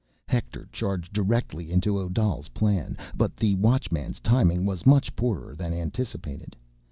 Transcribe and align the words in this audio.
Hector 0.27 0.67
charged 0.71 1.13
directly 1.13 1.71
into 1.71 1.99
Odal's 1.99 2.47
plan, 2.47 2.97
but 3.15 3.37
the 3.37 3.53
Watchman's 3.57 4.19
timing 4.19 4.65
was 4.65 4.83
much 4.83 5.15
poorer 5.15 5.53
than 5.55 5.73
anticipated. 5.73 6.55